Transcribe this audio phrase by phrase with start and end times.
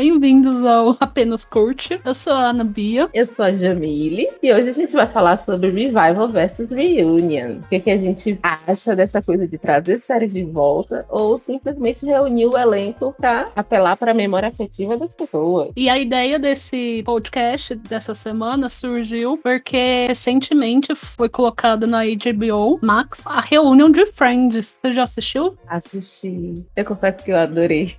[0.00, 2.00] Bem-vindos ao Apenas Curte.
[2.02, 3.10] Eu sou a Ana Bia.
[3.12, 4.30] Eu sou a Jamile.
[4.42, 7.58] E hoje a gente vai falar sobre Revival versus Reunion.
[7.58, 12.06] O que, que a gente acha dessa coisa de trazer séries de volta ou simplesmente
[12.06, 15.70] reunir o elenco para apelar para a memória afetiva das pessoas.
[15.76, 23.20] E a ideia desse podcast dessa semana surgiu porque recentemente foi colocado na HBO Max
[23.26, 24.78] a reunião de Friends.
[24.80, 25.58] Você já assistiu?
[25.68, 26.64] Assisti.
[26.74, 27.94] Eu confesso que eu adorei.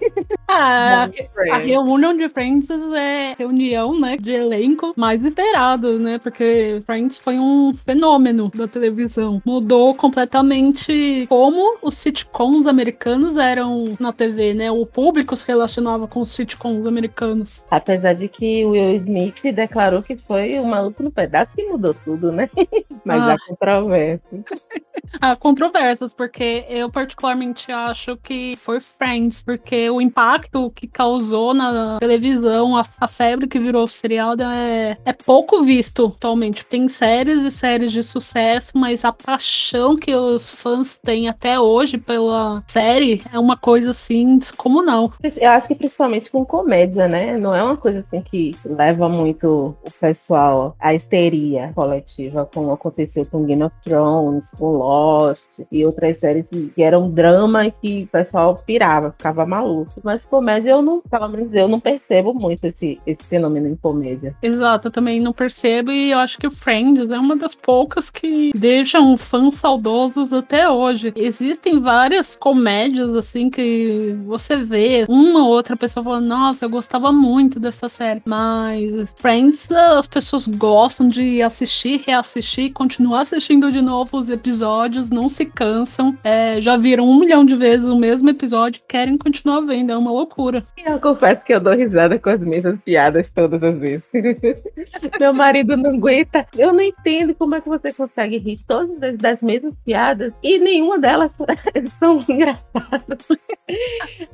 [0.50, 1.08] Ah,
[1.52, 6.18] a reunião de Friends é reunião, né, de elenco mais esperado, né?
[6.18, 9.42] Porque Friends foi um fenômeno da televisão.
[9.46, 14.72] Mudou completamente como os sitcoms americanos eram na TV, né?
[14.72, 17.66] O público se relacionava com os sitcoms americanos.
[17.70, 21.94] Apesar de que o Will Smith declarou que foi o maluco no pedaço que mudou
[21.94, 22.50] tudo, né?
[23.04, 23.34] Mas ah.
[23.34, 24.44] há controvérsias.
[25.20, 31.72] há controvérsias, porque eu particularmente acho que foi Friends, porque o impacto que causou na
[32.00, 36.66] televisão, a, a febre que virou seriado é, é pouco visto atualmente.
[36.66, 41.98] Tem séries e séries de sucesso, mas a paixão que os fãs têm até hoje
[41.98, 45.12] pela série é uma coisa assim descomunal.
[45.40, 47.38] Eu acho que principalmente com comédia, né?
[47.38, 53.26] Não é uma coisa assim que leva muito o pessoal à histeria coletiva, como aconteceu
[53.26, 58.08] com Game of Thrones, com Lost e outras séries que eram drama e que o
[58.08, 59.94] pessoal pirava, ficava maluco.
[60.04, 64.36] Mas comédia eu não, pelo menos eu não percebo muito esse, esse fenômeno em comédia.
[64.42, 68.10] Exato, eu também não percebo e eu acho que o Friends é uma das poucas
[68.10, 71.14] que deixam fãs saudosos até hoje.
[71.16, 77.12] Existem várias comédias assim que você vê uma ou outra pessoa falando, nossa, eu gostava
[77.12, 78.22] muito dessa série.
[78.26, 85.30] Mas Friends, as pessoas gostam de assistir, reassistir, continuar assistindo de novo os episódios, não
[85.30, 86.18] se cansam.
[86.24, 90.12] É, já viram um milhão de vezes o mesmo episódio, querem continuar vendo, é uma
[90.12, 90.64] loucura.
[90.78, 94.08] Eu confesso que eu dou risada com as mesmas piadas todas as vezes.
[95.20, 96.46] Meu marido não aguenta.
[96.58, 101.00] Eu não entendo como é que você consegue rir todas das mesmas piadas e nenhuma
[101.00, 101.32] delas
[102.00, 103.28] são engraçadas.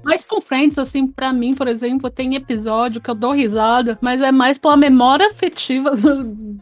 [0.03, 4.21] Mas com Friends, assim, para mim, por exemplo, tem episódio que eu dou risada, mas
[4.21, 5.91] é mais pela memória afetiva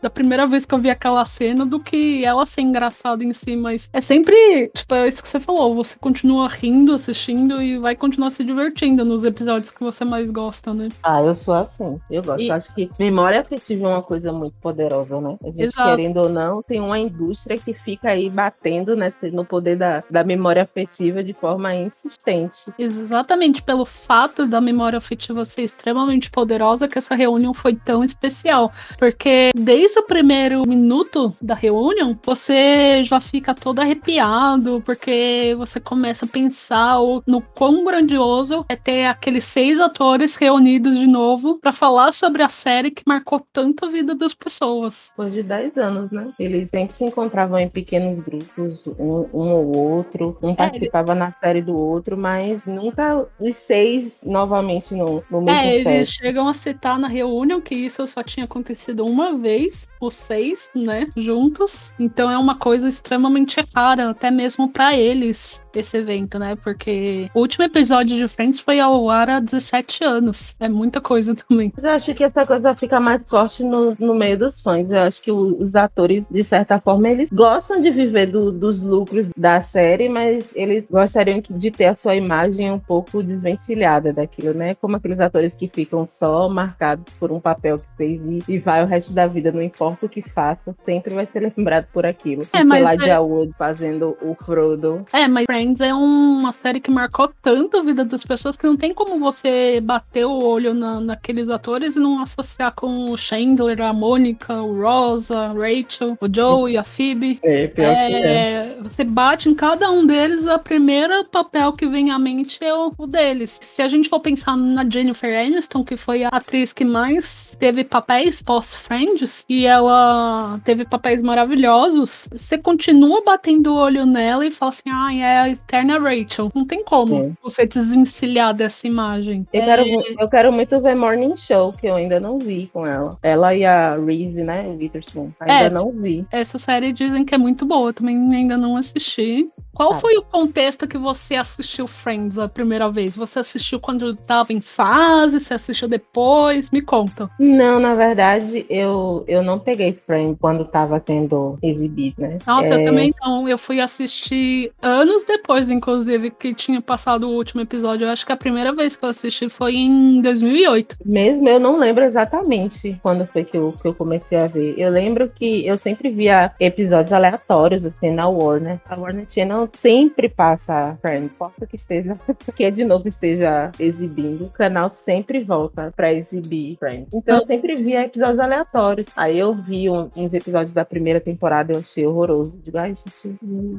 [0.01, 3.55] da primeira vez que eu vi aquela cena do que ela ser engraçada em si.
[3.55, 7.95] Mas é sempre, tipo, é isso que você falou, você continua rindo, assistindo e vai
[7.95, 10.89] continuar se divertindo nos episódios que você mais gosta, né?
[11.03, 11.99] Ah, eu sou assim.
[12.09, 12.41] Eu gosto.
[12.41, 12.47] E...
[12.47, 15.37] Eu acho que memória afetiva é uma coisa muito poderosa, né?
[15.43, 15.89] A gente, Exato.
[15.89, 20.23] querendo ou não, tem uma indústria que fica aí batendo nesse, no poder da, da
[20.23, 22.73] memória afetiva de forma insistente.
[22.77, 28.71] Exatamente pelo fato da memória afetiva ser extremamente poderosa que essa reunião foi tão especial.
[28.97, 36.25] Porque desde o primeiro minuto da reunião, você já fica todo arrepiado, porque você começa
[36.25, 42.13] a pensar no quão grandioso é ter aqueles seis atores reunidos de novo para falar
[42.13, 45.11] sobre a série que marcou tanto a vida das pessoas.
[45.11, 46.31] Depois de 10 anos, né?
[46.39, 51.19] Eles sempre se encontravam em pequenos grupos, um, um ou outro, um é, participava ele...
[51.19, 56.47] na série do outro, mas nunca os seis novamente no, no mesmo É, eles chegam
[56.47, 61.93] a citar na reunião que isso só tinha acontecido uma vez, os seis, né, juntos.
[61.99, 66.55] Então é uma coisa extremamente rara, até mesmo para eles esse evento, né?
[66.55, 70.55] Porque o último episódio de Friends foi ao ar há 17 anos.
[70.59, 71.71] É muita coisa também.
[71.81, 74.89] Eu acho que essa coisa fica mais forte no, no meio dos fãs.
[74.89, 79.27] Eu acho que os atores, de certa forma, eles gostam de viver do, dos lucros
[79.35, 84.75] da série, mas eles gostariam de ter a sua imagem um pouco desvencilhada daquilo, né?
[84.75, 88.83] Como aqueles atores que ficam só marcados por um papel que fez e, e vai
[88.83, 92.43] o resto da vida, não importa o que faça, sempre vai ser lembrado por aquilo.
[92.53, 93.19] É, mas lá é...
[93.19, 95.05] Wood fazendo o Frodo.
[95.13, 98.77] É, mas Friends é uma série que marcou tanto a vida das pessoas que não
[98.77, 103.81] tem como você bater o olho na, naqueles atores e não associar com o Chandler,
[103.81, 107.39] a Mônica, o Rosa, a Rachel, o Joe, a Phoebe.
[107.43, 108.77] É, pior é, que é.
[108.83, 112.93] Você bate em cada um deles, a primeira papel que vem à mente é o,
[112.97, 113.57] o deles.
[113.61, 117.83] Se a gente for pensar na Jennifer Aniston, que foi a atriz que mais teve
[117.83, 124.69] papéis pós-Friends, e ela teve papéis maravilhosos, você continua batendo o olho nela e fala
[124.69, 126.51] assim, ah, é eterna Rachel.
[126.53, 127.31] Não tem como é.
[127.41, 129.47] você desvencilhar dessa imagem.
[129.51, 129.65] Eu, é...
[129.65, 129.85] quero,
[130.19, 133.17] eu quero muito ver Morning Show, que eu ainda não vi com ela.
[133.23, 134.67] Ela e a Reese, né?
[134.67, 135.31] O Witherspoon.
[135.39, 136.25] Ainda é, não vi.
[136.31, 139.49] Essa série dizem que é muito boa, também ainda não assisti.
[139.75, 139.95] Qual tá.
[139.95, 143.15] foi o contexto que você assistiu Friends a primeira vez?
[143.15, 145.39] Você assistiu quando estava em fase?
[145.39, 146.71] Você assistiu depois?
[146.71, 147.29] Me conta.
[147.37, 152.37] Não, na verdade, eu, eu não peguei Friends quando estava sendo exibido, né?
[152.47, 152.79] Nossa, é...
[152.79, 153.47] eu também não.
[153.49, 158.05] Eu fui assistir anos depois, inclusive, que tinha passado o último episódio.
[158.05, 160.97] Eu acho que a primeira vez que eu assisti foi em 2008.
[161.05, 164.75] Mesmo eu não lembro exatamente quando foi que eu, que eu comecei a ver.
[164.77, 168.79] Eu lembro que eu sempre via episódios aleatórios, assim, na Warner.
[168.87, 172.17] A Warner Channel sempre passa Friends, importa que esteja,
[172.55, 174.45] que de novo esteja exibindo.
[174.45, 177.13] O canal sempre volta pra exibir Friends.
[177.13, 179.07] Então eu sempre via episódios aleatórios.
[179.15, 182.59] Aí eu vi um, uns episódios da primeira temporada e eu achei horroroso.
[182.63, 183.37] Digo, ai, gente,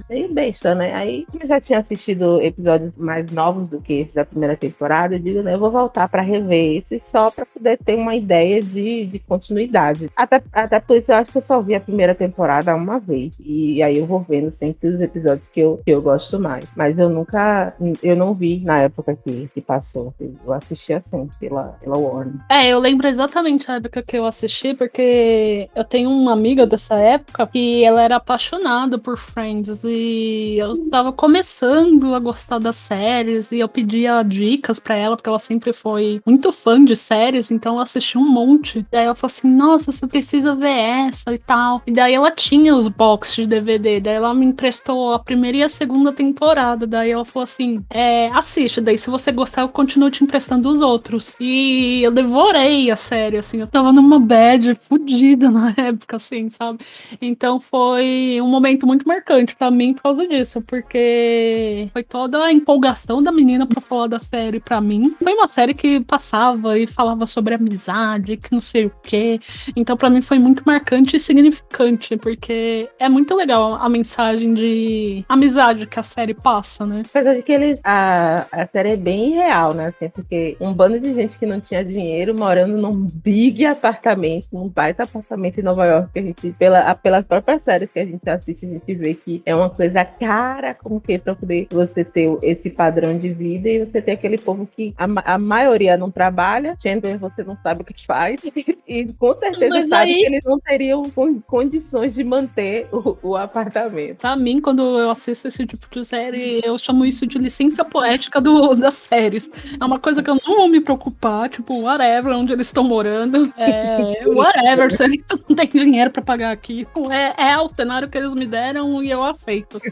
[0.09, 0.95] meio besta, né?
[0.95, 5.15] Aí eu já tinha assistido episódios mais novos do que esse da primeira temporada.
[5.15, 8.63] Eu digo, né, eu vou voltar pra rever esse só pra poder ter uma ideia
[8.63, 10.11] de, de continuidade.
[10.17, 13.37] Até, até por isso eu acho que eu só vi a primeira temporada uma vez.
[13.41, 16.67] E aí eu vou vendo sempre os episódios que eu, que eu gosto mais.
[16.77, 20.15] Mas eu nunca, eu não vi na época que, que passou.
[20.21, 22.35] Eu assisti assim, pela, pela Warner.
[22.51, 26.97] É, eu lembro exatamente a época que eu assisti, porque eu tenho uma amiga dessa
[26.97, 33.53] época que ela era apaixonada por Friends e eu tava começando a gostar das séries
[33.53, 37.75] e eu pedia dicas para ela, porque ela sempre foi muito fã de séries, então
[37.75, 38.87] ela assistiu um monte.
[38.93, 41.83] E aí ela falou assim: Nossa, você precisa ver essa e tal.
[41.87, 45.63] E daí ela tinha os boxes de DVD, daí ela me emprestou a primeira e
[45.67, 46.87] a segunda temporada.
[46.87, 50.81] Daí ela falou assim: é, assiste, daí se você gostar, eu continuo te emprestando os
[50.81, 51.37] outros.
[51.41, 56.79] E eu devorei a série, assim, eu tava numa bad fodida na época, assim, sabe?
[57.21, 62.53] Então foi um momento muito marcante para mim por causa disso, porque foi toda a
[62.53, 65.15] empolgação da menina para falar da série para mim.
[65.23, 69.41] Foi uma série que passava e falava sobre amizade, que não sei o quê.
[69.75, 75.25] Então para mim foi muito marcante e significante, porque é muito legal a mensagem de
[75.29, 75.56] amizade
[75.87, 77.03] que a série passa, né?
[77.09, 79.87] Apesar de que eles, a, a série é bem real, né?
[79.87, 84.69] Assim, porque um bando de gente que não tinha dinheiro morando num big apartamento, num
[84.69, 88.29] baita apartamento em Nova York, que a gente, pela, pelas próprias séries que a gente
[88.29, 92.37] assiste, a gente vê que é uma coisa cara com que para poder você ter
[92.43, 96.77] esse padrão de vida e você ter aquele povo que a, a maioria não trabalha,
[96.83, 98.41] Chandler você não sabe o que faz,
[98.87, 100.17] e com certeza Mas sabe aí...
[100.17, 101.11] que eles não teriam
[101.47, 104.19] condições de manter o, o apartamento.
[104.19, 108.41] Pra mim, quando eu assisto esse tipo de série, eu chamo isso de licença poética
[108.41, 109.51] do, das séries.
[109.81, 113.53] É uma coisa que eu não vou me preocupar, tipo, whatever, onde eles estão morando.
[113.57, 116.87] É, whatever, se eles não tem dinheiro pra pagar aqui.
[117.11, 119.81] É, é o cenário que eles me deram e eu aceito.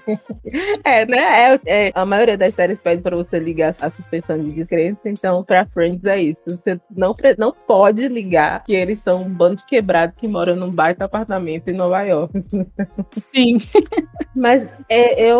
[0.84, 1.18] É, né?
[1.54, 5.42] É, é, a maioria das séries pede pra você ligar a suspensão de descrença, então
[5.42, 6.40] pra Friends é isso.
[6.46, 10.70] Você não, não pode ligar que eles são um bando de quebrado que mora num
[10.70, 12.40] baita apartamento em Nova York.
[13.34, 13.58] Sim.
[14.34, 15.33] Mas é, eu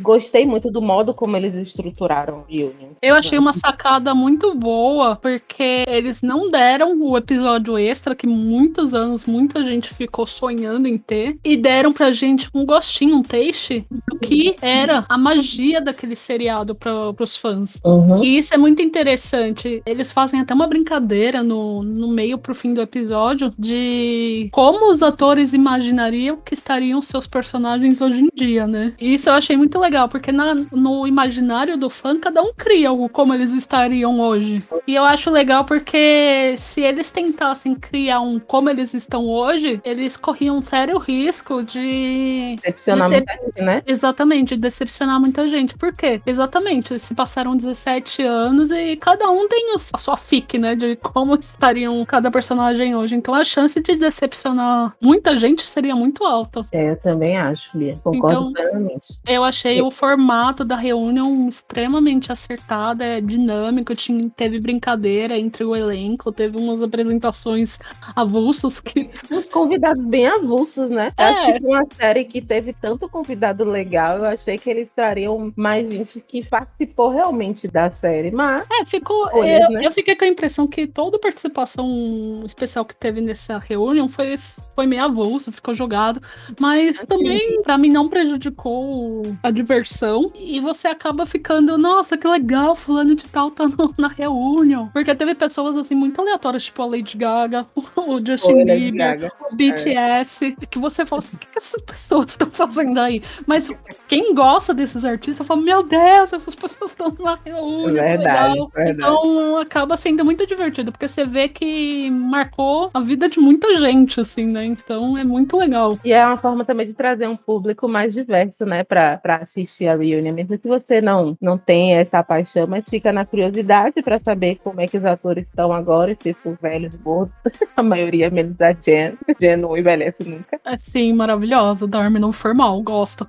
[0.00, 2.90] gostei muito do modo como eles estruturaram o Union.
[3.02, 8.94] Eu achei uma sacada muito boa, porque eles não deram o episódio extra que muitos
[8.94, 13.86] anos muita gente ficou sonhando em ter, e deram pra gente um gostinho, um taste
[13.90, 17.80] do que era a magia daquele seriado pra, pros fãs.
[17.84, 18.22] Uhum.
[18.22, 19.82] E isso é muito interessante.
[19.86, 25.02] Eles fazem até uma brincadeira no, no meio pro fim do episódio de como os
[25.02, 28.94] atores imaginariam que estariam seus personagens hoje em dia, né?
[29.00, 32.88] E isso eu achei muito legal, porque na, no imaginário do fã, cada um cria
[32.88, 34.62] algo como eles estariam hoje.
[34.86, 40.16] E eu acho legal porque se eles tentassem criar um como eles estão hoje, eles
[40.16, 42.56] corriam um sério risco de.
[42.56, 43.16] Decepcionar de ser...
[43.16, 43.82] muita gente, né?
[43.86, 45.76] Exatamente, decepcionar muita gente.
[45.76, 46.20] Por quê?
[46.26, 50.74] Exatamente, se passaram 17 anos e cada um tem a sua fic, né?
[50.74, 53.14] De como estariam cada personagem hoje.
[53.14, 56.64] Então a chance de decepcionar muita gente seria muito alta.
[56.72, 57.94] É, eu também acho, Bia.
[58.02, 59.18] Concordo então, plenamente.
[59.26, 65.74] Eu achei o formato da reunião extremamente acertado, é dinâmico, tinha, teve brincadeira entre o
[65.74, 67.78] elenco, teve umas apresentações
[68.14, 69.10] avulsas que.
[69.30, 71.12] Uns convidados bem avulsos, né?
[71.16, 71.24] É.
[71.24, 75.52] Acho que foi uma série que teve tanto convidado legal, eu achei que eles trariam
[75.56, 78.64] mais gente que participou realmente da série, mas.
[78.70, 79.28] É, ficou.
[79.30, 79.80] eu, né?
[79.82, 84.36] eu fiquei com a impressão que toda participação especial que teve nessa reunião foi,
[84.74, 86.20] foi meio avulsa, ficou jogado.
[86.60, 87.06] Mas assim.
[87.06, 90.32] também, para mim, não prejudicou a diversão.
[90.34, 94.88] E você acaba ficando, nossa, que legal, fulano de tal tá no, na reunião.
[94.92, 100.56] Porque teve pessoas assim muito aleatórias, tipo a Lady Gaga, o Justin Bieber, o BTS,
[100.60, 100.66] é.
[100.66, 103.22] que você fala assim, o que, que essas pessoas estão fazendo aí?
[103.46, 103.70] Mas
[104.08, 107.92] quem gosta desses artistas fala, meu Deus, essas pessoas estão na reunião.
[107.92, 108.90] Verdade, verdade.
[108.90, 114.20] Então acaba sendo muito divertido, porque você vê que marcou a vida de muita gente,
[114.20, 114.64] assim, né?
[114.64, 115.98] Então é muito legal.
[116.04, 119.88] E é uma forma também de trazer um público mais diverso, né, pra, pra assistir
[119.88, 124.18] a reunião, mesmo que você não, não tenha essa paixão, mas fica na curiosidade pra
[124.18, 127.34] saber como é que os atores estão agora, tipo, velhos, gordos,
[127.76, 129.16] a maioria menos da Jen.
[129.38, 130.58] Jen não envelhece nunca.
[130.64, 133.26] É sim, maravilhosa, dorme não formal, gosto.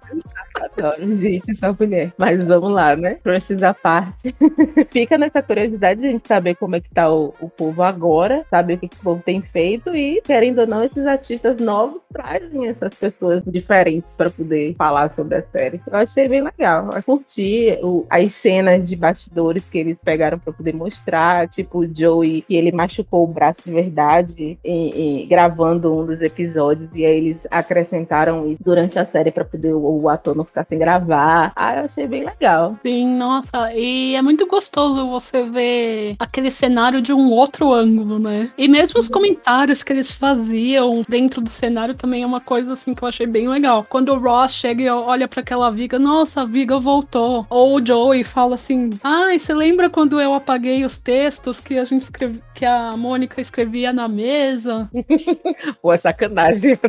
[0.77, 2.13] Adoro, gente, essa mulher.
[2.17, 3.15] Mas vamos lá, né?
[3.15, 4.33] Crushes à parte.
[4.89, 8.45] fica nessa curiosidade de a gente saber como é que tá o, o povo agora,
[8.49, 12.01] saber o que, que o povo tem feito e, querendo ou não, esses artistas novos
[12.11, 15.66] trazem essas pessoas diferentes para poder falar sobre a série.
[15.87, 16.89] Eu achei bem legal.
[16.93, 21.95] Eu curti o, as cenas de bastidores que eles pegaram para poder mostrar, tipo o
[21.95, 27.05] Joey, que ele machucou o braço de verdade em, em, gravando um dos episódios, e
[27.05, 30.77] aí eles acrescentaram isso durante a série para poder o, o, ator não ficar sem
[30.77, 31.51] gravar.
[31.55, 32.77] Ah, eu achei bem legal.
[32.81, 38.51] Sim, nossa, e é muito gostoso você ver aquele cenário de um outro ângulo, né?
[38.57, 42.93] E mesmo os comentários que eles faziam dentro do cenário também é uma coisa assim
[42.93, 43.85] que eu achei bem legal.
[43.89, 47.45] Quando o Ross chega e olha para aquela viga, nossa, a viga voltou.
[47.49, 51.85] Ou o Joey fala assim: "Ai, você lembra quando eu apaguei os textos que a
[51.85, 54.89] gente escreve, que a Mônica escrevia na mesa?"
[55.81, 56.79] Pô, é sacanagem.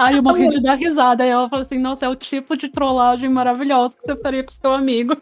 [0.00, 1.24] Ai, eu morri de dar risada.
[1.24, 4.50] Aí ela fala assim: "Nossa, é o tipo de trollagem maravilhosa que você faria com
[4.50, 5.16] seu amigo."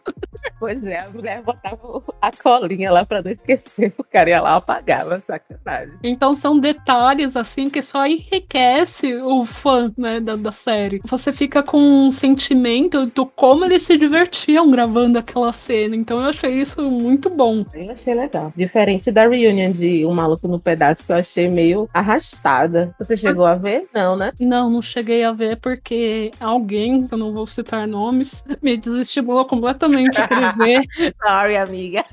[0.60, 4.56] Pois é, a mulher botava a colinha lá para não esquecer, o cara ia lá
[4.56, 5.94] apagava, sacanagem.
[6.02, 11.00] Então são detalhes assim que só enriquece o fã, né, da, da série.
[11.04, 15.94] Você fica com um sentimento do como eles se divertiam gravando aquela cena.
[15.94, 17.64] Então eu achei isso muito bom.
[17.74, 18.52] Eu achei legal.
[18.56, 22.94] Diferente da reunião de Um Maluco no Pedaço, que eu achei meio arrastada.
[22.98, 23.88] Você chegou a ver?
[23.94, 24.32] Não, né?
[24.40, 29.44] Não, não cheguei a ver porque alguém, que eu não vou citar nomes, me desestimulou
[29.44, 30.82] completamente a querer ver.
[31.24, 32.04] Sorry, amiga.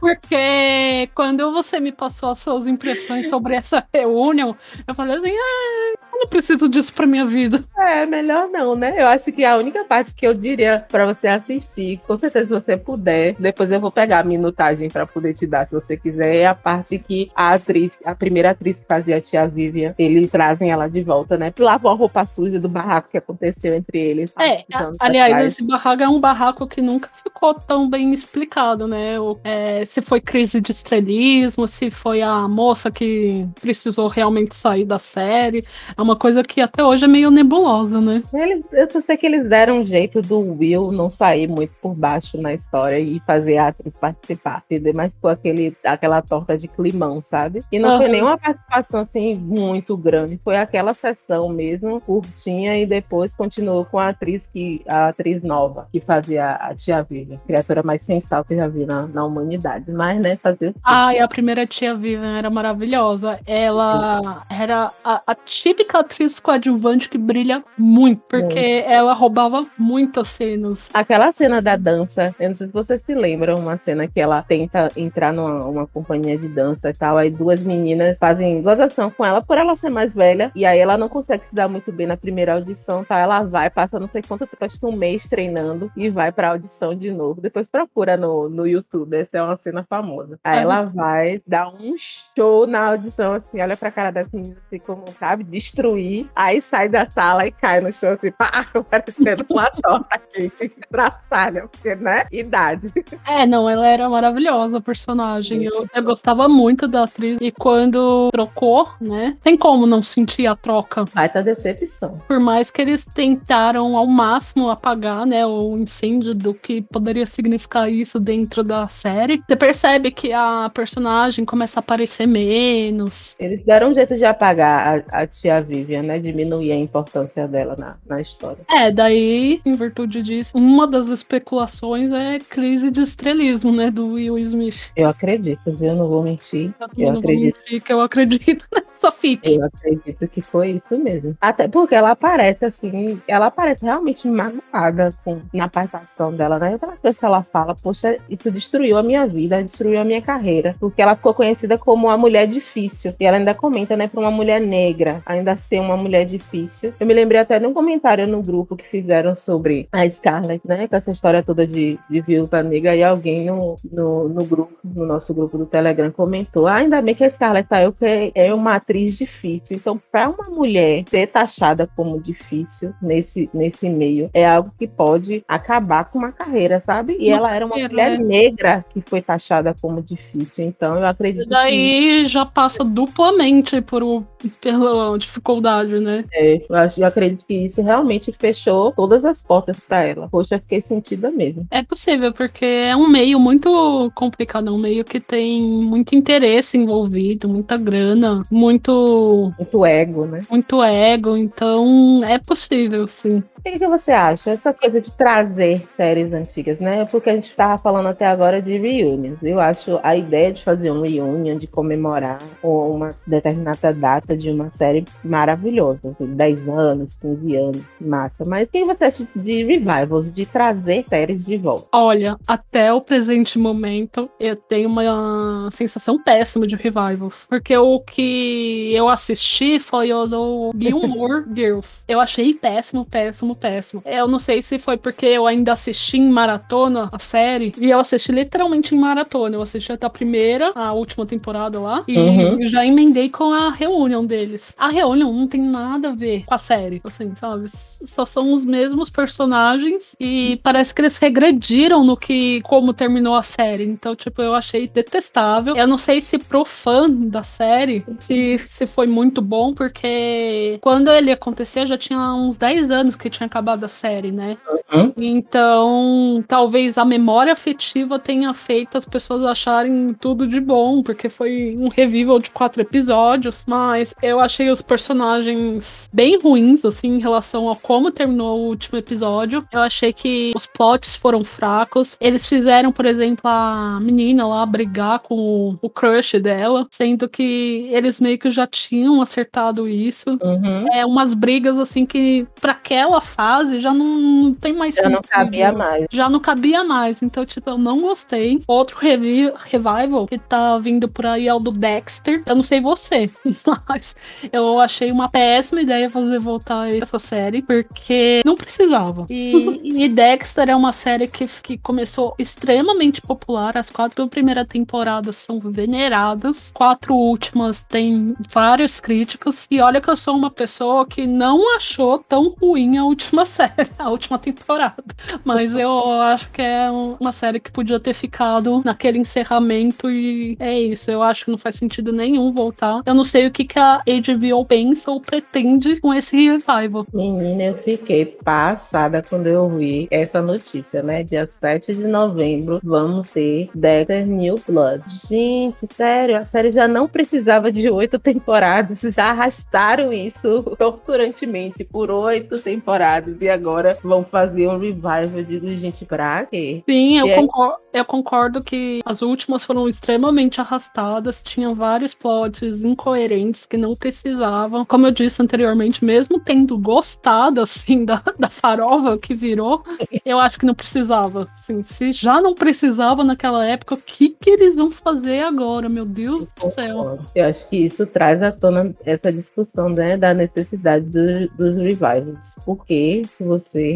[0.00, 4.56] Porque quando você me passou as suas impressões sobre essa reunião,
[4.86, 7.62] eu falei assim, ah, eu não preciso disso pra minha vida.
[7.76, 8.94] É, melhor não, né?
[8.96, 12.52] Eu acho que a única parte que eu diria para você assistir, com certeza se
[12.52, 16.36] você puder, depois eu vou pegar a minutagem para poder te dar, se você quiser,
[16.36, 20.30] é a parte que a atriz, a primeira atriz que fazia a tia Vivian, eles
[20.30, 21.52] trazem ela de volta, né?
[21.58, 24.32] Lavam a roupa suja do barraco que aconteceu entre eles.
[24.38, 24.64] É,
[25.00, 25.52] aliás, atrás.
[25.52, 29.18] esse barraco é um barraco que nunca ficou tão bem explicado, né?
[29.18, 34.84] O, é, se foi crise de estrelismo, se foi a moça que precisou realmente sair
[34.84, 35.64] da série.
[35.96, 38.22] É uma coisa que até hoje é meio nebulosa, né?
[38.32, 41.94] Eles, eu só sei que eles deram um jeito do Will não sair muito por
[41.94, 44.92] baixo na história e fazer a atriz participar, entendeu?
[44.94, 47.62] Mas foi aquele, aquela torta de climão, sabe?
[47.70, 47.96] E não uhum.
[47.98, 53.98] foi nenhuma participação assim muito grande, foi aquela sessão mesmo, curtinha, e depois continuou com
[53.98, 58.56] a atriz que a atriz nova que fazia a Tia Vivian, criatura mais sensal que
[58.56, 59.90] já vi na, na humanidade.
[59.90, 60.74] Mas, né, fazer.
[60.82, 63.38] Ah, e a primeira Tia Vivian era maravilhosa.
[63.46, 68.92] Ela era a, a típica atriz coadjuvante que brilha muito, porque é.
[68.92, 70.90] ela roubava muitas cenas.
[70.92, 74.42] Aquela cena da dança, eu não sei se vocês se lembram, uma cena que ela
[74.42, 79.24] tenta entrar numa uma companhia de dança e tal, aí duas meninas fazem gozação com
[79.24, 82.06] ela por ela ser mais velha, e aí ela não consegue se dar muito bem
[82.06, 83.18] na primeira audição, tá?
[83.18, 86.50] Ela vai, passa não sei quanto tempo, acho que um mês treinando, e vai pra
[86.50, 87.40] audição de novo.
[87.40, 90.38] Depois procura no, no YouTube, essa é uma cena famosa.
[90.44, 94.78] Aí ela vai dar um show na audição, assim, olha pra cara das meninas, assim,
[94.78, 95.44] como, sabe,
[95.82, 100.68] destruir, aí sai da sala e cai no chão, assim, pá, parecendo uma torta quente,
[100.90, 102.92] traçalha, porque, né, idade.
[103.26, 105.64] É, não, ela era maravilhosa, a personagem.
[105.64, 110.54] Eu, eu gostava muito da atriz, e quando trocou, né, tem como não sentir a
[110.54, 111.04] troca.
[111.06, 112.20] Vai tá decepção.
[112.28, 117.90] Por mais que eles tentaram ao máximo apagar, né, o incêndio do que poderia significar
[117.90, 123.34] isso dentro da série, você percebe que a personagem começa a aparecer menos.
[123.38, 127.74] Eles deram um jeito de apagar a, a tia Vivian, né, diminuir a importância dela
[127.78, 128.58] na, na história.
[128.70, 134.38] É, daí, em virtude disso, uma das especulações é crise de estrelismo, né, do Will
[134.38, 134.90] Smith.
[134.94, 135.94] Eu acredito, viu?
[135.94, 136.72] Não vou mentir.
[136.78, 137.54] Eu, eu não acredito.
[137.54, 139.54] Vou mentir que eu acredito nessa fique.
[139.54, 141.36] Eu acredito que foi isso mesmo.
[141.40, 146.72] Até porque ela aparece assim, ela aparece realmente magoada com, na participação dela, né?
[146.72, 150.76] Outras vezes que ela fala, poxa, isso destruiu a minha vida, destruiu a minha carreira,
[150.78, 153.14] porque ela ficou conhecida como uma mulher difícil.
[153.18, 156.92] E ela ainda comenta, né, para uma mulher negra, ainda ser uma mulher difícil.
[156.98, 160.88] Eu me lembrei até de um comentário no grupo que fizeram sobre a Scarlett, né,
[160.88, 165.06] com essa história toda de, de viúva negra, e alguém no, no, no, grupo, no
[165.06, 168.76] nosso grupo do Telegram, comentou: ah, ainda bem que a Scarlett saiu, que é uma
[168.76, 169.76] atriz difícil.
[169.76, 175.44] Então, para uma mulher ser taxada como difícil nesse, nesse meio, é algo que pode
[175.46, 177.16] acabar com uma carreira, sabe?
[177.18, 178.24] E ela era uma mulher né?
[178.24, 180.64] negra que foi taxada como difícil.
[180.64, 181.46] Então, eu acredito.
[181.46, 182.26] E daí que...
[182.26, 184.24] já passa duplamente por,
[184.60, 186.24] pela dificuldade, né?
[186.32, 190.28] É, eu, acho, eu acredito que isso realmente fechou todas as portas para ela.
[190.28, 191.66] Poxa, fiquei sentida mesmo.
[191.70, 196.76] É possível, porque é um meio muito complicado, é um meio que tem muito interesse
[196.76, 199.52] envolvido, muita grana, muito.
[199.58, 200.42] Muito ego, né?
[200.50, 203.42] Muito ego, então é possível, sim.
[203.58, 204.50] O que, que, você acha?
[204.50, 207.04] Essa coisa de trazer séries antigas, né?
[207.04, 209.38] Porque a gente estava falando até agora de reunions.
[209.40, 214.68] Eu acho a ideia de fazer um reunion, de comemorar uma determinada data de uma
[214.72, 215.04] série
[215.42, 216.00] maravilhosa.
[216.20, 218.44] 10 anos, 15 anos, massa.
[218.44, 221.86] Mas o que você acha de revivals, de trazer séries de volta?
[221.92, 227.46] Olha, até o presente momento, eu tenho uma sensação péssima de revivals.
[227.48, 232.04] Porque o que eu assisti foi o do Gilmore Girls.
[232.06, 234.02] Eu achei péssimo, péssimo, péssimo.
[234.06, 237.72] Eu não sei se foi porque eu ainda assisti em maratona a série.
[237.78, 239.56] E eu assisti literalmente em maratona.
[239.56, 242.04] Eu assisti até a primeira, a última temporada lá.
[242.06, 242.66] E uhum.
[242.66, 244.74] já emendei com a reunião deles.
[244.78, 247.64] A reunião não tem nada a ver com a série, assim, sabe?
[247.68, 253.42] Só são os mesmos personagens e parece que eles regrediram no que como terminou a
[253.42, 253.84] série.
[253.84, 255.76] Então, tipo, eu achei detestável.
[255.76, 261.10] Eu não sei se pro fã da série se, se foi muito bom, porque quando
[261.10, 264.56] ele acontecia já tinha uns 10 anos que tinha acabado a série, né?
[264.92, 265.12] Uhum.
[265.16, 271.74] Então, talvez a memória afetiva tenha feito as pessoas acharem tudo de bom, porque foi
[271.78, 277.70] um revival de quatro episódios, mas eu achei os personagens bem ruins, assim, em relação
[277.70, 279.66] a como terminou o último episódio.
[279.72, 282.16] Eu achei que os plots foram fracos.
[282.20, 288.20] Eles fizeram, por exemplo, a menina lá brigar com o crush dela, sendo que eles
[288.20, 290.38] meio que já tinham acertado isso.
[290.42, 290.92] Uhum.
[290.92, 295.14] É umas brigas, assim, que para aquela fase já não, não tem mais Já sentido.
[295.14, 296.06] não cabia mais.
[296.10, 297.22] Já não cabia mais.
[297.22, 298.60] Então, tipo, eu não gostei.
[298.66, 302.42] Outro revi revival que tá vindo por aí é o do Dexter.
[302.44, 303.30] Eu não sei você,
[303.88, 304.16] mas
[304.52, 309.26] eu achei uma péssima ideia fazer voltar essa série, porque não precisava.
[309.30, 313.76] E, e Dexter é uma série que, que começou extremamente popular.
[313.76, 316.72] As quatro primeiras temporadas são veneradas.
[316.74, 319.68] Quatro últimas têm várias críticas.
[319.70, 323.90] E olha que eu sou uma pessoa que não achou tão ruim a última série,
[323.98, 324.71] a última temporada.
[325.44, 330.78] Mas eu acho que é uma série que podia ter ficado naquele encerramento e é
[330.78, 331.10] isso.
[331.10, 333.02] Eu acho que não faz sentido nenhum voltar.
[333.04, 337.06] Eu não sei o que, que a HBO pensa ou pretende com esse revival.
[337.12, 341.22] Menina, eu fiquei passada quando eu vi essa notícia, né?
[341.22, 345.02] Dia 7 de novembro, vamos ter Dexter New Blood.
[345.28, 352.10] Gente, sério, a série já não precisava de oito temporadas, já arrastaram isso torturantemente por
[352.10, 356.82] oito temporadas e agora vão fazer um revival de gente pra quê?
[356.88, 363.66] Sim, eu, concordo, eu concordo que as últimas foram extremamente arrastadas, tinham vários plots incoerentes
[363.66, 364.84] que não precisavam.
[364.84, 369.82] Como eu disse anteriormente, mesmo tendo gostado, assim, da, da farofa que virou,
[370.24, 371.46] eu acho que não precisava.
[371.54, 375.88] Assim, se já não precisava naquela época, o que, que eles vão fazer agora?
[375.88, 377.18] Meu Deus do céu.
[377.34, 382.56] Eu acho que isso traz à tona essa discussão, né, da necessidade do, dos revivals.
[382.64, 383.92] Por que você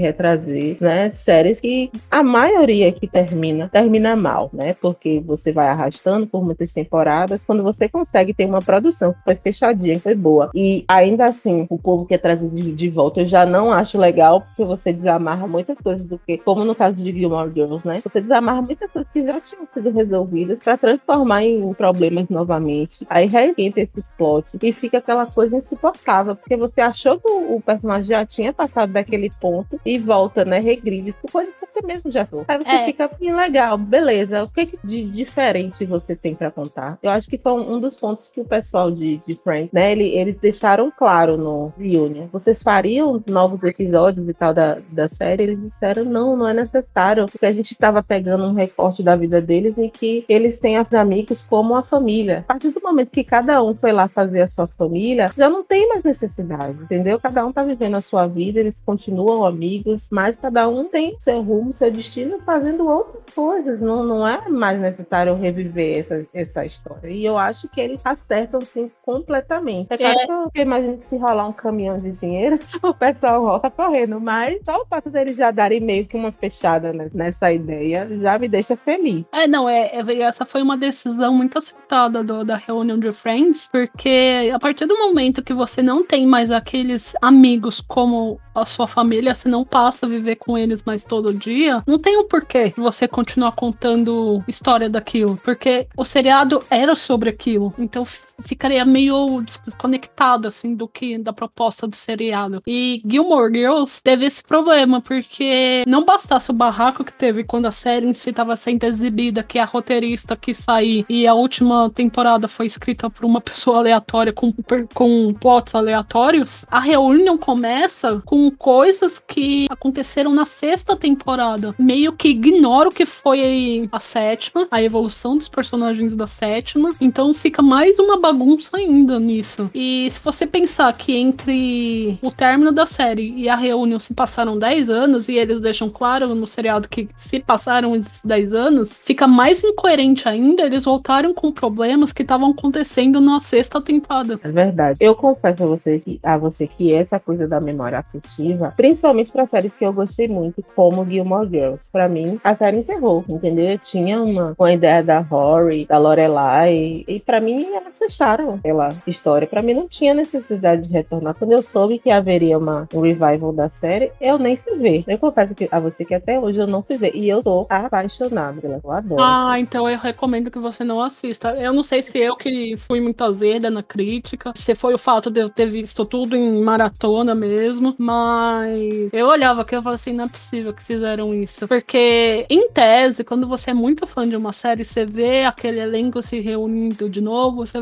[0.47, 4.75] retrazer, né, séries que a maioria que termina, termina mal, né?
[4.75, 9.35] Porque você vai arrastando por muitas temporadas, quando você consegue ter uma produção que foi
[9.35, 10.51] fechadinha, que foi boa.
[10.55, 14.41] E ainda assim, o povo quer trazer de, de volta, eu já não acho legal,
[14.41, 17.99] porque você desamarra muitas coisas do que, como no caso de Gilmore Girls, né?
[18.03, 23.07] Você desamarra muitas coisas que já tinham sido resolvidas para transformar em problemas novamente.
[23.09, 28.07] Aí reinventa esses plots e fica aquela coisa insuportável, porque você achou que o personagem
[28.07, 30.59] já tinha passado daquele ponto e volta, né?
[30.59, 32.45] Regride por coisa que você mesmo já viu.
[32.49, 32.87] Aí você é.
[32.87, 34.45] fica assim, legal, beleza.
[34.45, 36.99] O que, de diferente você tem para contar?
[37.03, 39.93] Eu acho que foi um dos pontos que o pessoal de, de Friends, né?
[39.93, 42.27] Ele, eles deixaram claro no Reunion.
[42.33, 45.45] Vocês fariam novos episódios e tal da, da série?
[45.45, 47.27] Eles disseram, não, não é necessário.
[47.27, 50.93] Porque a gente tava pegando um recorte da vida deles em que eles têm os
[50.95, 52.39] amigos como a família.
[52.41, 55.63] A partir do momento que cada um foi lá fazer a sua família, já não
[55.63, 57.21] tem mais necessidade, entendeu?
[57.21, 61.43] Cada um tá vivendo a sua vida, eles continuam amigos, mas cada um tem seu
[61.43, 63.81] rumo, seu destino fazendo outras coisas.
[63.81, 67.09] Não, não é mais necessário reviver essa, essa história.
[67.09, 69.93] E eu acho que eles acertam assim completamente.
[69.93, 70.51] É claro é.
[70.51, 74.59] que eu imagino que se rolar um caminhão de dinheiro, o pessoal volta correndo, mas
[74.65, 78.77] só o fato deles já darem meio que uma fechada nessa ideia já me deixa
[78.77, 79.25] feliz.
[79.33, 83.69] É, não, é, é essa foi uma decisão muito acertada do, da reunião de Friends,
[83.71, 88.87] porque a partir do momento que você não tem mais aqueles amigos como a sua
[88.87, 92.29] família, se não passa a viver com eles mais todo dia, não tem o um
[92.29, 95.37] porquê você continuar contando história daquilo.
[95.45, 97.75] Porque o seriado era sobre aquilo.
[97.79, 98.07] Então
[98.41, 102.63] ficaria meio desconectado, assim, do que da proposta do seriado.
[102.67, 107.73] E Gilmore Girls teve esse problema, porque não bastasse o barraco que teve quando a
[107.73, 113.09] série estava sendo exibida, que a roteirista quis sair e a última temporada foi escrita
[113.09, 114.53] por uma pessoa aleatória com,
[114.95, 121.75] com plots aleatórios, a reunião começa com coisas que aconteceram na sexta temporada.
[121.79, 126.95] Meio que ignora o que foi a sétima, a evolução dos personagens da sétima.
[127.01, 129.71] Então fica mais uma bagunça ainda nisso.
[129.75, 134.59] E se você pensar que entre o término da série e a reunião se passaram
[134.59, 139.27] 10 anos, e eles deixam claro no seriado que se passaram esses 10 anos, fica
[139.27, 144.39] mais incoerente ainda eles voltaram com problemas que estavam acontecendo na sexta temporada.
[144.43, 144.99] É verdade.
[145.01, 149.47] Eu confesso a você, que, a você que essa coisa da memória afetiva, principalmente para
[149.47, 153.71] séries que eu gostei muito, como Gilmore Girls, para mim a série encerrou, entendeu?
[153.71, 158.59] Eu tinha uma, uma ideia da Rory, da Lorelai, e, e para mim elas fecharam
[158.59, 159.47] pela história.
[159.47, 161.35] Para mim não tinha necessidade de retornar.
[161.35, 165.05] Quando eu soube que haveria uma, um revival da série, eu nem fui ver.
[165.07, 167.15] Eu confesso que, a você que até hoje eu não fui ver.
[167.15, 169.23] E eu sou apaixonada pela eu adoro.
[169.23, 169.63] Ah, assim.
[169.63, 171.51] então eu recomendo que você não assista.
[171.57, 175.31] Eu não sei se eu que fui muito azeda na crítica, se foi o fato
[175.31, 180.13] de eu ter visto tudo em maratona mesmo, mas eu olhava aqui e falava assim,
[180.13, 181.69] não é possível que fizeram isso.
[181.69, 186.23] Porque, em tese, quando você é muito fã de uma série, você vê aquele elenco
[186.23, 187.81] se reunindo de novo, você,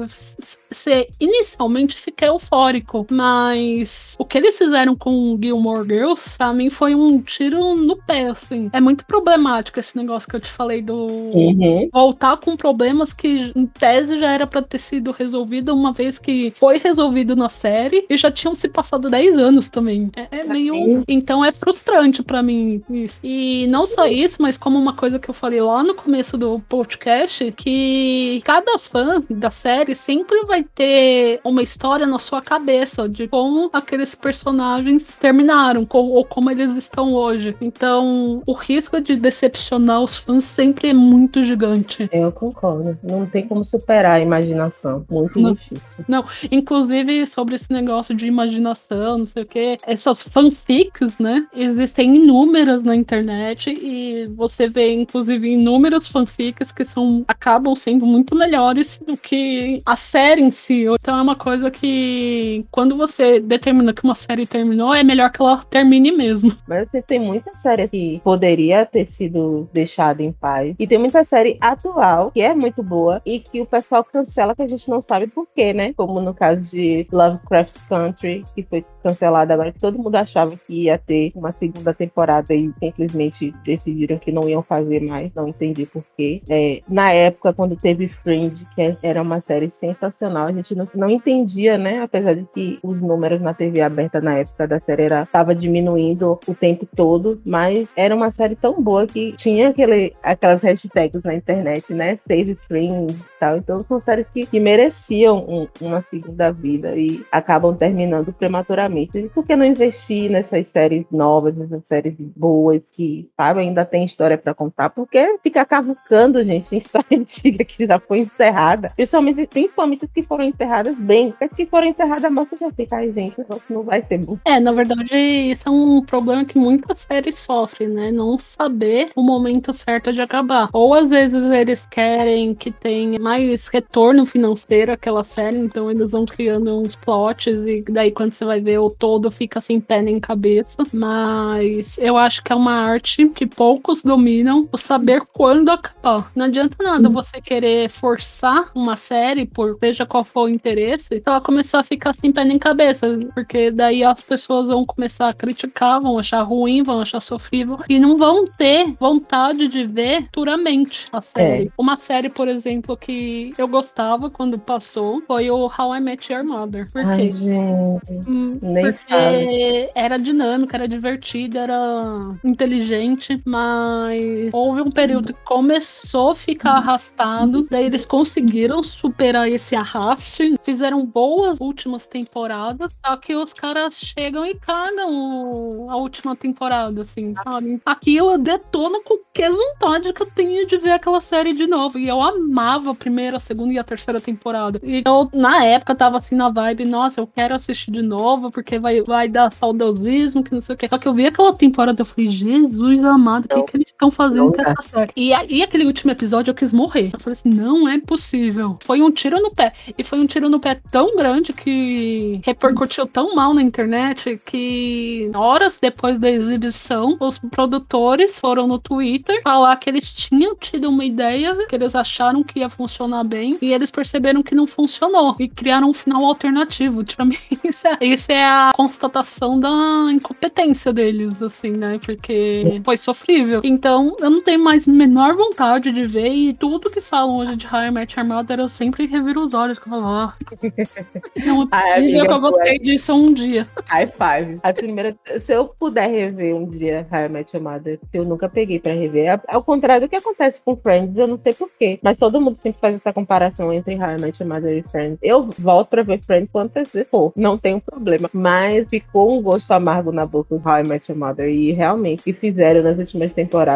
[0.70, 3.06] você inicialmente fica eufórico.
[3.10, 8.28] Mas o que eles fizeram com Gilmore Girls, pra mim, foi um tiro no pé,
[8.28, 8.70] assim.
[8.72, 11.88] É muito problemático esse negócio que eu te falei do uhum.
[11.92, 16.52] voltar com problemas que, em tese, já era pra ter sido resolvido uma vez que
[16.56, 20.10] foi resolvido na série e já tinham se passado 10 anos também.
[20.16, 21.04] É, é meio.
[21.06, 23.20] Então é frustrante para mim isso.
[23.22, 26.60] E não só isso, mas como uma coisa que eu falei lá no começo do
[26.68, 30.13] podcast, que cada fã da série sempre
[30.46, 36.76] vai ter uma história na sua cabeça de como aqueles personagens terminaram, ou como eles
[36.76, 37.56] estão hoje.
[37.60, 42.08] Então, o risco de decepcionar os fãs sempre é muito gigante.
[42.12, 42.98] Eu concordo.
[43.02, 45.04] Não tem como superar a imaginação.
[45.10, 45.54] Muito não.
[45.54, 46.04] difícil.
[46.06, 51.46] Não, inclusive sobre esse negócio de imaginação, não sei o que, essas fanfics, né?
[51.54, 58.34] Existem inúmeras na internet e você vê, inclusive, inúmeras fanfics que são acabam sendo muito
[58.34, 60.84] melhores do que a série em si.
[61.00, 65.40] Então é uma coisa que quando você determina que uma série terminou, é melhor que
[65.40, 66.52] ela termine mesmo.
[66.68, 70.74] Mas você tem muita série que poderia ter sido deixada em paz.
[70.78, 74.62] E tem muita série atual que é muito boa e que o pessoal cancela que
[74.62, 75.92] a gente não sabe por quê, né?
[75.94, 80.84] Como no caso de Lovecraft Country, que foi cancelada agora, que todo mundo achava que
[80.84, 85.30] ia ter uma segunda temporada e simplesmente decidiram que não iam fazer mais.
[85.34, 86.40] Não entendi por quê.
[86.48, 91.10] É, na época, quando teve Friend, que era uma série sensacional, a gente não, não
[91.10, 92.00] entendia, né?
[92.00, 96.54] Apesar de que os números na TV aberta na época da série era, diminuindo o
[96.54, 101.92] tempo todo, mas era uma série tão boa que tinha aquele, aquelas hashtags na internet,
[101.92, 102.16] né?
[102.16, 103.58] Save Friend e tal.
[103.58, 108.93] Então são séries que, que mereciam um, uma segunda vida e acabam terminando prematuramente.
[109.02, 114.04] E por que não investir nessas séries novas, nessas séries boas que, sabe, ainda tem
[114.04, 114.90] história para contar?
[114.90, 120.22] Porque ficar cavucando, gente, em história antiga que já foi encerrada, principalmente, principalmente as que
[120.22, 121.34] foram enterradas bem.
[121.40, 123.36] As que foram enterradas mal, você já fica, ai, gente,
[123.68, 124.38] não vai ser bom.
[124.44, 128.10] É, na verdade, isso é um problema que muitas séries sofrem, né?
[128.10, 130.68] Não saber o momento certo de acabar.
[130.72, 136.24] Ou às vezes eles querem que tenha mais retorno financeiro aquela série, então eles vão
[136.24, 140.20] criando uns plots e daí quando você vai ver o todo fica sem pé nem
[140.20, 140.84] cabeça.
[140.92, 146.30] Mas eu acho que é uma arte que poucos dominam, o saber quando acabar.
[146.34, 151.22] Não adianta nada você querer forçar uma série, por seja qual for o interesse, se
[151.24, 155.34] ela começar a ficar sem pé nem cabeça, porque daí as pessoas vão começar a
[155.34, 161.06] criticar, vão achar ruim, vão achar sofrível e não vão ter vontade de ver futuramente
[161.12, 161.66] a série.
[161.66, 161.70] É.
[161.78, 166.44] Uma série, por exemplo, que eu gostava quando passou foi o How I Met Your
[166.44, 166.90] Mother.
[166.90, 167.22] Por quê?
[167.22, 169.90] Ai, gente, hum, nem porque sabe.
[169.94, 177.66] era dinâmico, era divertido, era inteligente, mas houve um período que começou a ficar arrastado,
[177.70, 184.44] daí eles conseguiram superar esse arraste, fizeram boas últimas temporadas, só que os caras chegam
[184.46, 187.80] e cagam a última temporada, assim, sabe?
[187.84, 191.98] Aquilo detona qualquer vontade que eu tenha de ver aquela série de novo.
[191.98, 194.80] E eu amava a primeira, a segunda e a terceira temporada.
[194.82, 198.63] E eu, na época, tava assim na vibe, nossa, eu quero assistir de novo, porque
[198.78, 200.88] vai, vai dar saudosismo, que não sei o que.
[200.88, 204.52] Só que eu vi aquela temporada eu falei, Jesus amado, o que, que estão fazendo
[204.52, 205.12] com essa série?
[205.16, 207.10] E, e aquele último episódio eu quis morrer.
[207.12, 208.78] Eu falei assim, não é possível.
[208.84, 209.72] Foi um tiro no pé.
[209.96, 215.30] E foi um tiro no pé tão grande que repercutiu tão mal na internet que
[215.34, 221.04] horas depois da exibição, os produtores foram no Twitter falar que eles tinham tido uma
[221.04, 225.36] ideia, que eles acharam que ia funcionar bem, e eles perceberam que não funcionou.
[225.38, 227.04] E criaram um final alternativo.
[227.04, 231.98] Pra mim, isso é, isso é a constatação da incompetência deles, assim, né?
[232.04, 233.60] Porque foi sofrível.
[233.62, 237.66] Então, eu não tenho mais menor vontade de ver, e tudo que falam hoje de
[237.66, 240.32] High Match Armada, eu sempre reviro os olhos, que eu falo, ó.
[241.44, 243.66] Não é possível que eu gostei disso um dia.
[243.86, 244.60] High five.
[244.62, 248.78] A primeira, se eu puder rever um dia High Match Armada, que eu nunca peguei
[248.78, 252.40] pra rever, ao contrário do que acontece com Friends, eu não sei porquê, mas todo
[252.40, 255.18] mundo sempre faz essa comparação entre High Match Mother e Friends.
[255.22, 258.30] Eu volto pra ver Friends quantas vezes for, não tem um problema.
[258.32, 261.48] Mas ficou um gosto amargo na boca do Met Your Mother.
[261.48, 263.73] E realmente, o que fizeram nas últimas temporadas.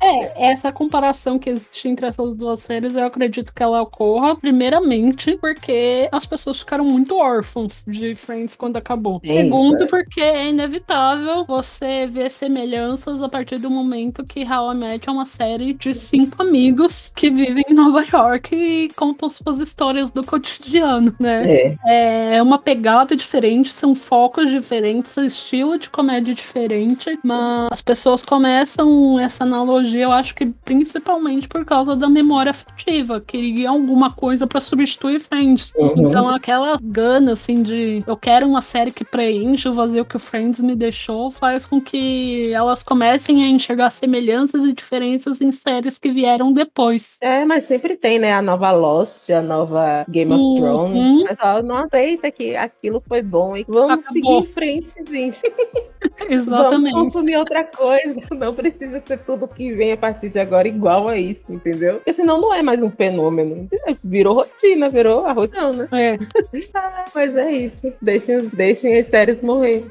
[0.00, 5.36] É, essa comparação que existe entre essas duas séries, eu acredito que ela ocorra, primeiramente,
[5.38, 9.20] porque as pessoas ficaram muito órfãos de Friends quando acabou.
[9.24, 9.86] É Segundo, é.
[9.86, 15.12] porque é inevitável você ver semelhanças a partir do momento que How I Met é
[15.12, 20.24] uma série de cinco amigos que vivem em Nova York e contam suas histórias do
[20.24, 21.76] cotidiano, né?
[21.86, 22.36] É.
[22.36, 28.88] é uma pegada diferente, são focos diferentes, estilo de comédia diferente, mas as pessoas começam
[29.18, 34.60] essa analogia, eu acho que principalmente por causa da memória afetiva, queria alguma coisa para
[34.60, 35.72] substituir Friends.
[35.76, 36.08] Uhum.
[36.08, 40.20] Então aquela gana assim de eu quero uma série que preenche o vazio que o
[40.20, 45.98] Friends me deixou, faz com que elas comecem a enxergar semelhanças e diferenças em séries
[45.98, 47.18] que vieram depois.
[47.20, 50.56] É, mas sempre tem, né, a nova Lost, a nova Game of uhum.
[50.56, 54.12] Thrones, mas ó, não aceita que aquilo foi bom e vamos Acabou.
[54.12, 55.40] seguir em frente, gente.
[56.30, 56.92] Exatamente.
[56.92, 58.20] Vamos consumir outra coisa.
[58.32, 61.96] Não precisa ser tudo que vem a partir de agora igual a isso, entendeu?
[61.96, 63.68] Porque senão não é mais um fenômeno.
[64.02, 65.88] Virou rotina, virou a rotina, né?
[65.92, 66.18] É.
[66.74, 67.92] ah, mas é isso.
[68.00, 69.84] Deixem, deixem as séries morrer.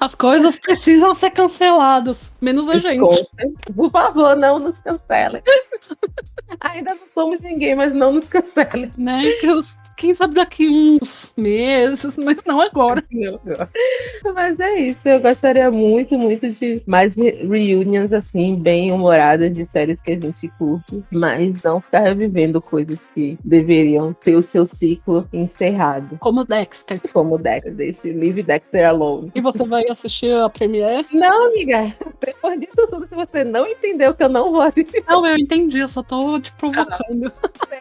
[0.00, 3.26] As coisas precisam ser canceladas, menos a gente.
[3.74, 5.42] Por favor, não nos cancelem.
[6.60, 8.90] Ainda não somos ninguém, mas não nos cancelem.
[8.96, 9.22] Né?
[9.96, 13.02] Quem sabe daqui uns meses, mas não agora.
[13.10, 14.34] Não, não.
[14.34, 15.08] Mas é isso.
[15.08, 20.48] Eu gostaria muito, muito de mais reunions assim, bem humoradas de séries que a gente
[20.58, 26.18] curte, mas não ficar revivendo coisas que deveriam ter o seu ciclo encerrado.
[26.18, 27.00] Como Dexter.
[27.12, 29.30] Como Dexter deixe Leave Dexter Alone.
[29.34, 31.06] E você vai assistir a Premiere?
[31.12, 31.94] Não, amiga.
[32.20, 35.04] Depois disso tudo, se você não entendeu que eu não vou assistir.
[35.06, 37.20] Não, eu entendi, eu só tô te provocando.
[37.20, 37.32] Não,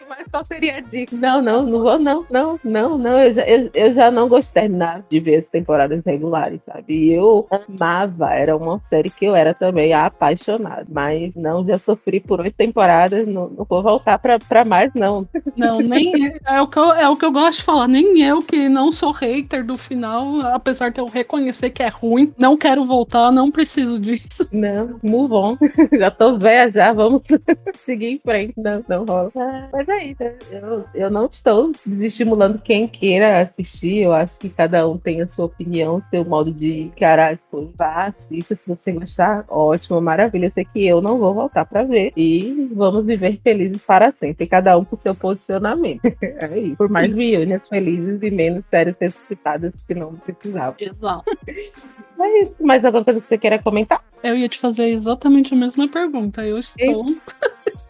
[0.10, 1.16] mas qual seria a dica?
[1.16, 3.20] Não, não, não vou, não, não, não, não.
[3.20, 6.94] Eu já, eu, eu já não gostei de terminar de ver as temporadas regulares, sabe?
[6.94, 10.86] E eu amava, era uma série que eu era também apaixonada.
[10.90, 15.28] Mas não, já sofri por oito temporadas, não, não vou voltar pra, pra mais, não.
[15.56, 18.42] Não, nem é o, que eu, é o que eu gosto de falar, nem eu
[18.42, 22.84] que não sou hater do final, apesar de eu reconhecer que é ruim, não quero
[22.84, 24.48] voltar, não preciso disso.
[24.52, 25.58] Não, move on.
[25.98, 27.22] já tô velha já, vamos
[27.86, 28.54] seguir em frente.
[28.58, 29.32] Não, não rola.
[29.38, 30.24] Ah, mas é isso.
[30.52, 34.00] Eu, eu não estou desestimulando quem queira assistir.
[34.00, 37.72] Eu acho que cada um tem a sua opinião, seu modo de encarar as coisas.
[37.78, 38.56] Vá, assista.
[38.56, 40.48] Se você gostar, ótimo, maravilha.
[40.48, 42.12] Eu sei que eu não vou voltar para ver.
[42.18, 44.48] E vamos viver felizes para sempre.
[44.48, 46.02] Cada um com seu posicionamento.
[46.22, 46.78] é isso.
[46.78, 50.76] Por mais reuniões felizes e menos séries ressuscitadas que não precisava.
[50.80, 51.24] Exato.
[52.20, 52.56] É isso.
[52.62, 54.02] Mais alguma coisa que você queira comentar?
[54.24, 56.46] Eu ia te fazer exatamente a mesma pergunta.
[56.46, 57.06] Eu estou.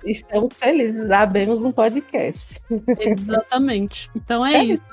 [0.05, 2.59] Estamos felizes, abrimos um podcast.
[2.99, 4.09] Exatamente.
[4.15, 4.63] Então é, é.
[4.63, 4.83] isso,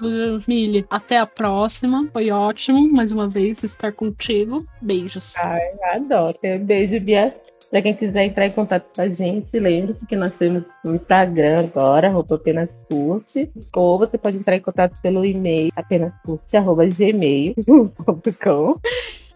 [0.46, 0.84] Mili.
[0.90, 2.08] Até a próxima.
[2.12, 4.66] Foi ótimo, mais uma vez, estar contigo.
[4.82, 5.36] Beijos.
[5.36, 5.60] Ai,
[5.94, 6.38] adoro.
[6.60, 7.34] Beijo, Bia.
[7.70, 11.60] Para quem quiser entrar em contato com a gente, lembre-se que nós temos no Instagram
[11.60, 16.56] agora, arroba apenas curte, ou você pode entrar em contato pelo e-mail apenas curte,
[16.98, 18.80] gmail.com.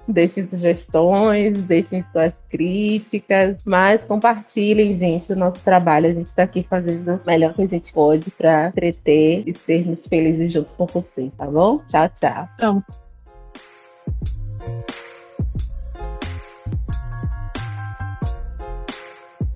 [0.07, 6.11] Deixem sugestões, deixem suas críticas, mas compartilhem, gente, o nosso trabalho.
[6.11, 10.07] A gente está aqui fazendo o melhor que a gente pode para entreter e sermos
[10.07, 11.79] felizes juntos com vocês, tá bom?
[11.87, 12.49] Tchau, tchau.
[12.59, 12.83] Tchau.